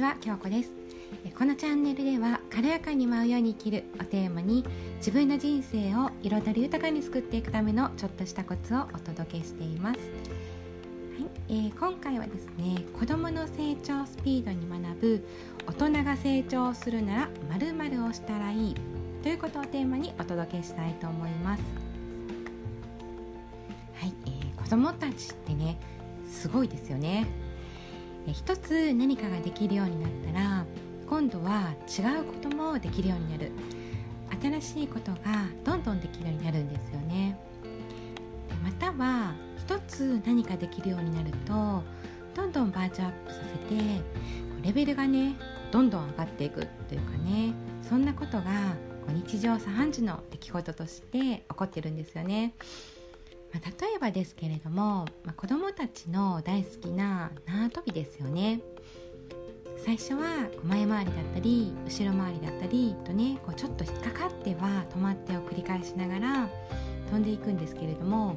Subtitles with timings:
[0.00, 0.72] ちは京子です。
[1.36, 4.64] このチャンネルでは軽やかに舞うように生きるをテーマに
[4.96, 10.08] 自分の人生を彩り豊かに救っていくためのちょっとしたコツをお届けしています、はい。
[11.50, 15.28] えー、今回はですね子どもの成長スピードに学ぶ
[15.66, 17.28] 大人が成長するなら
[17.58, 18.74] 〇〇をしたらいい
[19.22, 21.62] ということをテーマにお届けしたいと思います。
[23.96, 25.78] はい、えー、子どもたちってね
[26.26, 27.49] すごいですよね。
[28.26, 30.64] 一つ何かができるようになったら
[31.08, 33.50] 今度は違うこともできるようになる
[34.40, 35.18] 新しいことが
[35.64, 37.38] どんどんできるようになるんですよね
[38.62, 41.82] または一つ何かできるようになると
[42.34, 44.00] どんどんバージョンアップさせて
[44.62, 45.34] レベルがね
[45.72, 48.44] どんどん上がっていくというかねそんなことが
[49.08, 52.54] 日常茶飯事の出来事として起こってるんですよね。
[53.52, 58.60] まあ、例えばですけれども、まあ、子どもたちの大好きな縄跳びですよね。
[59.84, 66.48] 最初は前回りだったり後ろ回りだったりとねこうちょっと引っかかっては止まってを繰り返しながら
[67.10, 68.34] 飛んでいくんですけれども、ま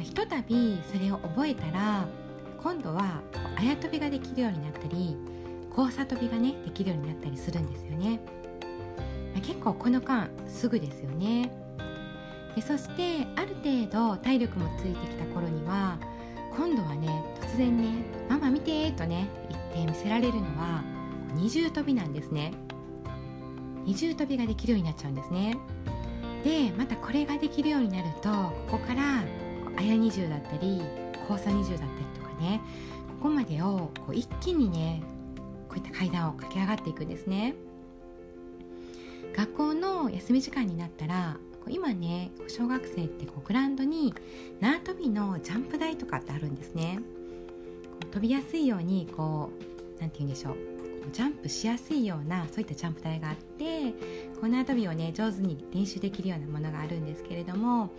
[0.00, 2.08] あ、ひとたびそれを覚えたら
[2.62, 3.20] 今度は
[3.56, 5.18] あや跳びができるようになったり
[5.68, 8.18] 交差跳びがねできるようになったりするんですよね、
[9.34, 11.52] まあ、結構この間すぐですよね。
[12.60, 15.98] そしてある程度体力もついてきた頃には
[16.56, 17.08] 今度はね
[17.40, 20.82] 突然ね「ママ見て」とね言って見せられるのは
[21.34, 22.52] 二重跳びなんですね。
[23.84, 25.56] 二重跳びができるようになっちゃうんですね。
[26.44, 29.22] でまたこれができるようになるとここから
[29.76, 30.82] あや二重だったり
[31.28, 32.60] 交差二重だったりとかね
[33.20, 35.02] ここまでをこう一気にね
[35.68, 37.54] こういった階段を駆け上がっていくんですね。
[39.36, 41.36] 学校の休み時間になったら
[41.68, 44.14] 今ね小学生ってこうグラウンドに
[44.60, 47.00] 縄跳びのジャンプ台とかってあるんですね。
[48.10, 50.56] 飛びやすいようにこう何て言うんでしょう。
[51.12, 53.92] ジャンプしやすいようなそういったジャンプ台があって
[54.40, 57.90] こう縄跳びをね上手に練習できるようなものがあるんですけれども。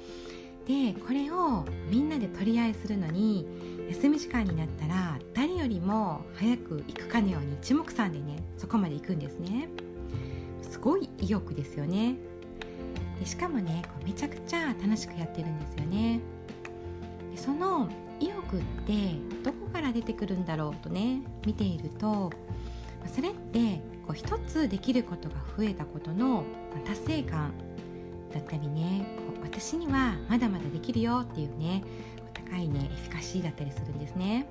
[0.68, 3.48] でこれをみんなで取り合いするのに
[3.90, 9.70] 休み時間になったら誰よりも早く行くかのように一目散でねそこまで行くんですね。
[10.62, 12.16] すごい意欲ですよね。
[13.22, 16.20] でしかもねこうめちゃくちゃ楽しくやってるんですよね。
[17.32, 17.88] でその
[18.20, 22.32] 意欲ってどこから出てくるんだろうとね見ていると
[23.06, 26.44] それってこう一つできることが増えたことの
[26.84, 27.54] 達成感
[28.34, 31.84] だったりねこう私にはまだまだできるよっていうね
[32.34, 34.48] 高いねエフィカシーだったりするんですね。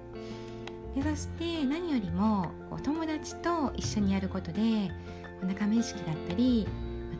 [0.94, 4.92] でそして何よりもお友達と一緒にやることで
[5.42, 6.68] 仲間意識だったり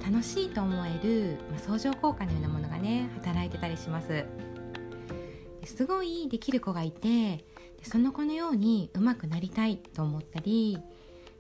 [0.05, 4.25] 楽しいと思える、まあ、相乗効果のようなものがね働いてたりします。
[5.65, 7.45] すごいできる子がいて
[7.83, 10.79] その子のように上手くなりたいと思ったり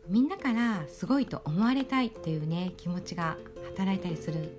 [0.08, 3.36] みんなからすごいと思われたいというね気持ちが
[3.76, 4.58] 働いたりする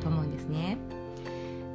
[0.00, 0.78] と思うんですね。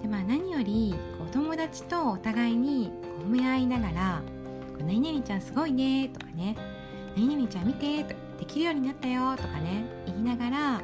[0.02, 2.92] で、まあ、何よりお友達とお互いに
[3.24, 4.22] 褒め合いながら
[4.86, 6.56] 「何々ちゃんすごいね」とかね
[7.16, 10.82] 「何々ちゃん見て」とか「できるようになったよ」とかね言いながら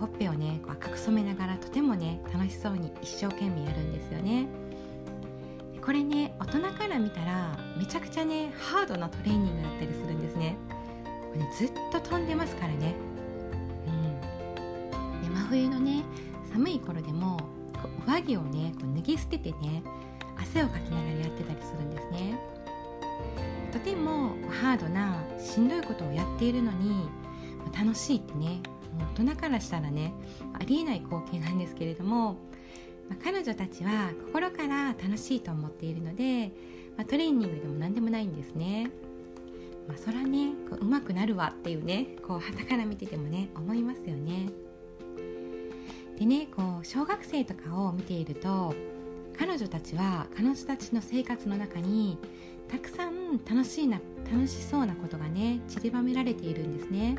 [0.00, 4.46] ほっぺをね赤く染めながらとてもね楽しそうに一生懸命やるんですよね。
[5.84, 10.56] これね大人から見たらめちゃくちゃねハードなトレーニングだったりするんですね。
[11.04, 12.94] これ、ね、ずっと飛んでますからね。
[13.86, 15.22] うん。
[15.22, 16.04] で真冬のね
[16.52, 17.38] 寒い頃でも
[18.06, 19.82] 上着をねこう脱ぎ捨ててね
[20.36, 22.38] 汗をかきながらやってたりするんですね。
[23.72, 27.08] とてもハードなしんどいことをやっているのに
[27.78, 28.60] 楽しいってね
[29.14, 30.12] 大人からしたらね
[30.54, 32.34] ありえない光景なんですけれども、
[33.08, 36.52] まあ、彼女たちは心から楽しいと思っているので、
[36.96, 38.90] まあ、トレーニングでも何でもないんですね。
[39.88, 44.50] まあ、そらねこう上手くなるわっていうねこう旗から見ててもね思いますよね。
[46.18, 48.74] でねこう小学生とかを見ていると
[49.38, 52.18] 彼女たちは彼女たちの生活の中に
[52.68, 54.00] たくさん楽しいな
[54.30, 57.16] 楽しそうなことがね散りばめられているんですね。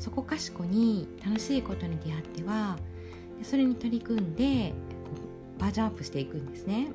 [0.00, 2.78] そこかしこに楽しいことに出会っては
[3.42, 4.72] それに取り組んで
[5.58, 6.88] バージョンアップしていくんですね。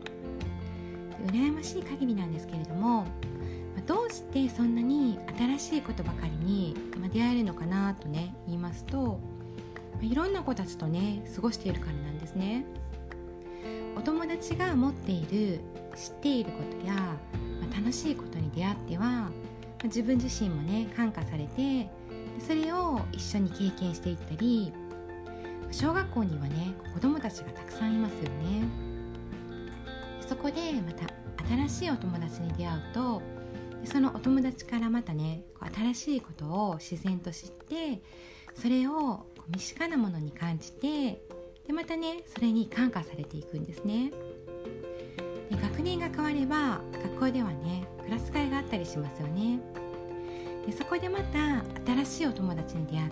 [1.27, 3.05] 羨ましい限りなんですけれども
[3.87, 6.75] どうしてそんなに新しいことばかりに
[7.13, 9.19] 出会えるのかなとね言いますと
[10.01, 12.65] いろんな子たちとね過ごしているからなんですね。
[13.95, 15.61] お友達が持っている
[15.95, 17.15] 知っていることや
[17.75, 19.29] 楽しいことに出会っては
[19.83, 21.89] 自分自身もね感化されて
[22.39, 24.71] それを一緒に経験していったり
[25.71, 28.67] 小学校にはね子どもたちがたくさんいますよね。
[30.27, 31.05] そこでまた
[31.67, 33.21] 新しいお友達に出会うと
[33.83, 35.43] そのお友達からまたね
[35.75, 38.01] 新しいことを自然と知って
[38.55, 41.21] それを身近なものに感じて
[41.67, 44.11] でまたねそれに感化されていくんですね。
[45.49, 49.59] で学年が変われば学校ではねクラス会があったりしますよね。
[50.65, 53.11] でそこでまた新しいお友達に出会っ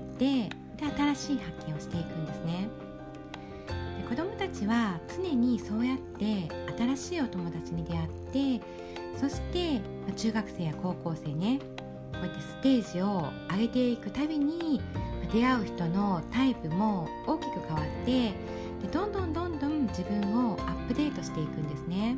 [0.49, 2.67] てで新しい発見をしていくんですね。
[4.01, 6.47] で子どもたちは常にそうやって
[6.77, 8.65] 新しいお友達に出会って
[9.19, 9.81] そして
[10.15, 11.59] 中学生や高校生ね
[12.13, 14.81] こうやってステージを上げていくたびに
[15.31, 18.33] 出会う人のタイプも大きく変わって
[18.81, 22.15] でどんどんどんどん自分をアップデートしていくんですね。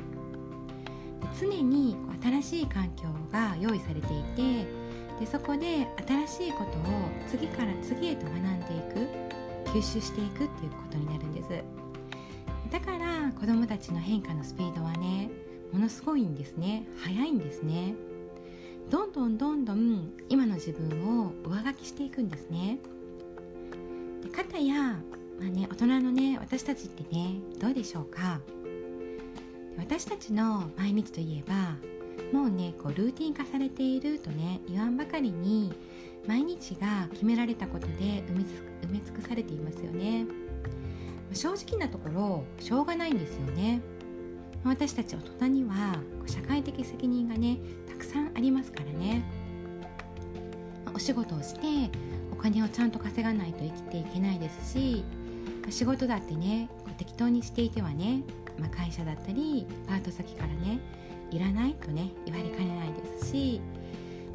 [1.21, 4.84] で常に新しい環境が用意されていて
[5.19, 5.87] でそこで
[6.27, 6.83] 新しいことを
[7.27, 11.49] 次から次へと学んでいく吸収していくっていうことになるんです。
[12.71, 15.29] だから子どもたちの変化のスピードはね
[15.71, 16.87] ものすごいんですね。
[16.97, 17.95] 早いんですね。
[18.89, 22.79] どんどんどんどん今の自分を上書きしていくんですね。
[24.21, 24.75] で方や、
[25.39, 28.41] まあね、大人のね私たちってねどうでしょうか。
[29.77, 31.75] 私たちの毎日といえば
[32.35, 35.71] もうねこうルーティン化されているとね言わんばかりに
[36.27, 37.93] 毎日が決められたことで
[38.27, 40.25] 埋め尽くされていますよね。
[41.31, 43.81] 正直なところしょうがないんですよね。
[44.65, 45.95] 私たち大人には
[46.25, 49.23] 社会的責任がねたくさんありますからね。
[50.93, 51.89] お仕事をして
[52.33, 55.03] お金をちゃんと稼がないと生きていけないですし
[55.69, 58.23] 仕事だってね適当にしていてはね、
[58.57, 60.79] まあ、会社だったりパート先からね
[61.31, 63.61] いらないとね言われかねないですし、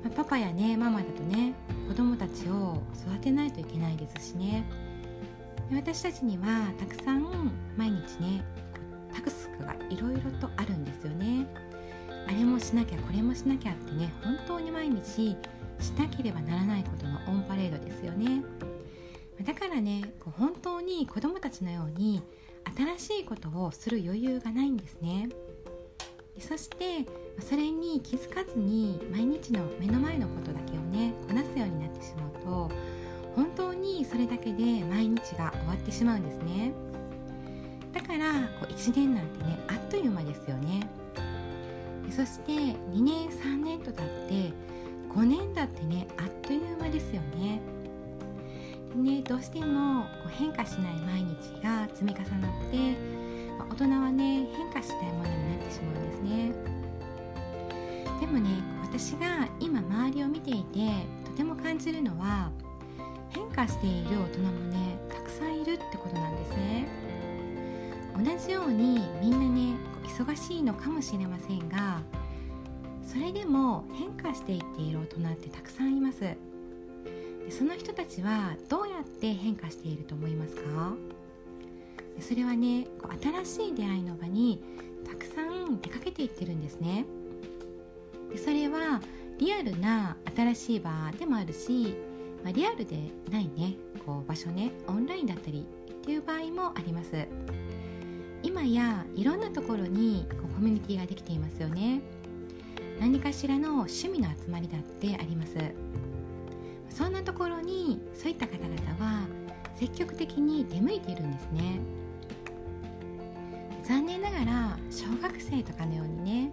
[0.02, 1.54] まあ、パパやねママだとね
[1.88, 4.64] 子供たちを育てないといけないですしね。
[5.72, 8.44] 私たちにはたくさん毎日ね
[9.14, 11.46] タクスクがいろいろとあるんですよね。
[12.26, 15.36] あれもしなきゃこれもしなきゃってね本当に毎日
[15.78, 18.42] しなければならないことのオンパレードですよね。
[19.44, 22.22] だからねこう本当に子供たちのように
[22.98, 25.28] 新しいことをする余裕がないんですね。
[26.50, 27.06] そして
[27.38, 32.74] それに気づかずに毎日の目の前のことだけをねこなすようになってしまうと
[33.36, 36.72] 本当にそれだけで毎日が終わってしまうんですね。
[37.92, 40.90] だからこう1年なんてねあっという間ですよね。
[42.10, 44.52] そして2年3年と経って
[45.14, 47.60] 5年だってねあっという間ですよね。
[48.96, 53.20] でねどうしてもこう変化しない毎日が積み重なって
[53.68, 56.52] 大人はね変化したいものになってしまうんですね。
[58.20, 58.50] でもね
[58.82, 60.90] 私が今周りを見ていて
[61.24, 62.50] とても感じるのは
[63.30, 66.88] 変化している大人もねたくさんいるってことなんですね。
[68.16, 72.02] 同じようにみんなね忙しいのかもしれませんが
[73.06, 76.36] それでも変化していっている大人ってたくさんいます。
[77.48, 80.92] その人たちはどうやって変化していると思いますか？
[82.20, 84.62] それはねこう新しい出会いの場に
[85.04, 87.04] たくさん出かけていってるんですね。
[88.30, 89.00] でそれは
[89.38, 91.96] リアルな新しい場でもあるし、
[92.44, 97.26] まあ、リアルでないねこう場所ねオンラインだったりっていう場合もあります。
[98.42, 102.00] 今やいろんなところにこうコミュニティができていますよね。
[102.98, 105.56] 何かしらの趣味の集まりだってあります。
[106.88, 109.26] そんなところにそういった方々は
[109.76, 111.80] 積極的に出向いているんですね。
[113.90, 116.52] 残念ながら小学生とかのようにね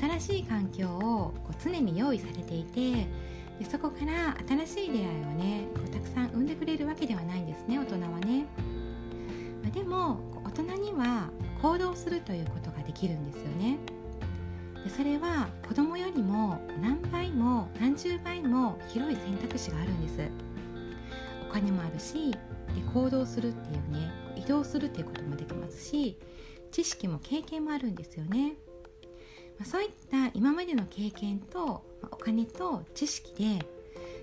[0.00, 3.08] 新しい環境をこう常に用意されていて
[3.58, 8.46] でそこから新しい出会いをねこうたくさん生んでくれるわけではないんですね大人はね、
[9.64, 11.30] まあ、でも大人には
[11.60, 13.76] 行動するということができるんですよね。
[14.84, 20.30] でそれは子供よりも何倍も何十倍も広い選択肢があるんです。
[21.42, 22.38] お金もあるしで
[22.94, 26.16] 行動するっていうね移動するっていうこともできますし
[26.70, 28.54] 知識も経験もあるんですよね、
[29.58, 33.64] まあ、そういった今までの経験と、まあ、お金と知識で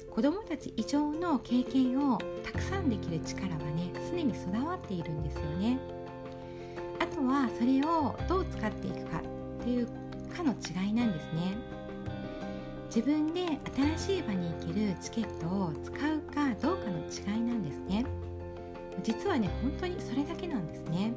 [0.10, 5.78] 子どもたち以上の経験をたくさんできる力はね常に備わっているんですよね。
[7.02, 9.88] あとはそれをどう使っていくかっていう
[10.34, 11.76] かの違いなんですね。
[12.88, 13.60] 自分で
[13.98, 18.06] 新しい場に行けるチケットを使うかどうかの違いなんですね。
[19.04, 21.14] 実はね本当にそれだけなんですね。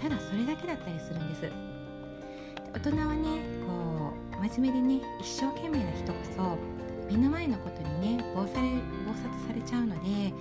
[0.00, 1.50] ただそれだけだったりするんです。
[2.72, 6.58] 大人はねこう真面目でね一生懸命な人こそ
[7.10, 8.70] 目の前のことにね暴され
[9.06, 10.32] 暴殺されちゃうので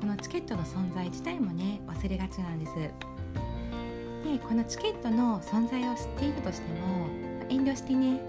[0.00, 2.74] このチケットの存在自体もね忘れがちなんです。
[2.74, 2.90] で
[4.40, 7.06] このチケットの存在を知っているとしても
[7.48, 8.20] 遠慮してね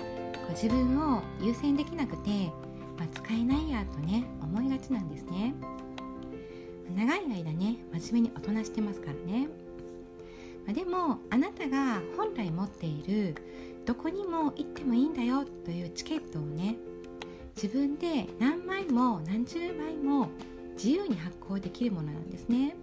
[0.49, 2.29] 自分を優先できなくて、
[2.97, 5.53] まあ、使えないやとね思いがちなんですね。
[6.95, 9.49] 長い間ね真面目に大人してますからね、
[10.73, 13.35] でもあなたが本来持っている
[13.85, 16.75] どこにも行ってもいいんだよというチケットをね
[17.55, 20.29] 自分で何枚も何十枚も
[20.73, 22.75] 自由に発行できるものなんですね。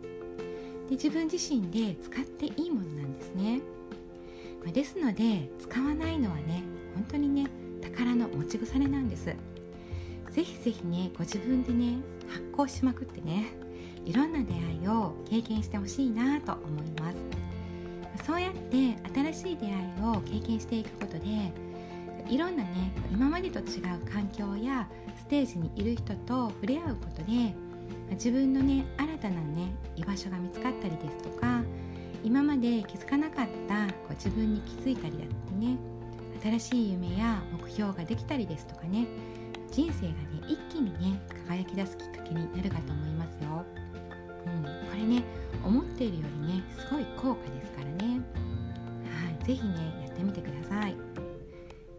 [0.89, 3.61] で自分自身で使っていいものなんですね、
[4.63, 6.63] まあ、ですので使わないのはね
[6.95, 7.47] 本当にね
[7.83, 9.27] 宝の持ち腐れなんです。
[10.31, 11.99] ぜひぜひねご自分でね
[12.29, 13.55] 発行しまくってね
[14.05, 17.44] いろんな出会いを経験してほしいなと思います。
[18.23, 18.97] そうやって
[19.33, 21.53] 新しい出会いを経験していくことで
[22.29, 27.55] いろんなね今までと違う環境やステージにいる人と触れ合うことで
[28.13, 31.63] 自分のね新たなね居場所が見つかったりですとか
[32.23, 35.77] 今まで気づかなかったこう自分に気づいたりだってね
[36.43, 39.07] 新しい夢や目標ができたりですとかね
[39.71, 40.15] 人生がね
[40.49, 43.65] 一気にね輝き出すきっかけになるかと思いますよ。
[44.47, 45.25] うん、これね
[45.65, 48.21] 思っているよりねすごい高価ですからね。
[49.11, 50.97] はい是非ねやってみてください。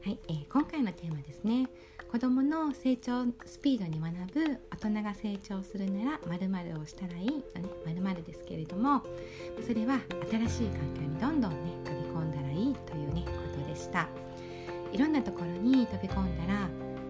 [0.03, 1.67] はい、えー、今回のテーマですね。
[2.11, 9.01] 子どもの成長スピードに学ぶ大人が成長するなら〇〇をしたらいいとね〇〇ですけれども
[9.67, 9.99] それは
[10.31, 14.07] 新しい環境にどんどんね飛び込んだらいいというねことでした。
[14.93, 16.67] いろんなところに飛び込んだら、ま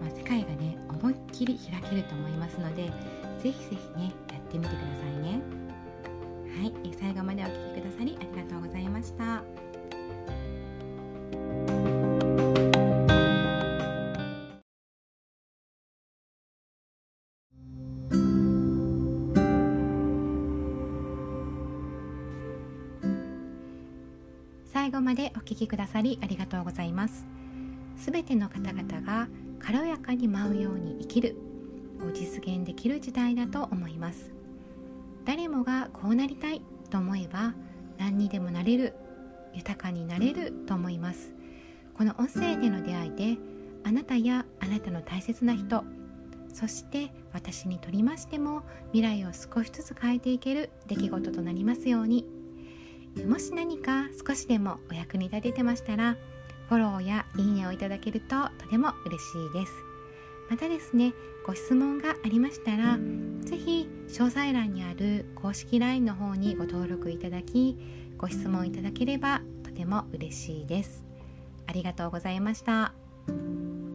[0.08, 2.90] あ、世界がね思いっきり開けると思いますので
[3.38, 5.65] ぜひぜひねやってみてくださいね。
[6.56, 9.44] はい、最後までお聴きくださりありがとうございました。
[24.72, 27.26] 最後までお聞きくださりありがとうございます。
[27.98, 31.36] すべての方々が軽やかに舞うように生きる
[32.00, 34.45] を実現できる時代だと思います。
[35.26, 37.54] 誰もがこうなりたいと思えば
[37.98, 38.94] 何にでもなれる
[39.52, 41.34] 豊かになれると思います。
[41.94, 43.38] この音声での出会いで
[43.84, 45.82] あなたやあなたの大切な人
[46.52, 52.24] そして私にとりましても未来を少しずつ変えていける出来事となりますように。
[53.26, 56.16] もし何か少しでもお役に立ててましたら
[56.68, 59.72] フォローやいいねをいただけるととても嬉しいです。
[60.50, 61.14] またですね
[61.46, 62.98] ご質問がありましたら
[63.46, 67.78] ぜひ詳細欄にある公式 LINE の方にご登録いただき
[68.18, 71.04] ご質問いただければとても嬉しいです
[71.66, 73.85] ありがとうございました。